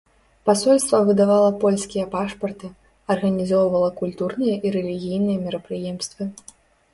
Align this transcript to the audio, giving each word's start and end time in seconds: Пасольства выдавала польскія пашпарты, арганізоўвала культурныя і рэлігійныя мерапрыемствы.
Пасольства 0.49 1.01
выдавала 1.09 1.49
польскія 1.63 2.05
пашпарты, 2.15 2.69
арганізоўвала 3.17 3.89
культурныя 4.01 4.55
і 4.67 4.73
рэлігійныя 4.79 5.37
мерапрыемствы. 5.45 6.23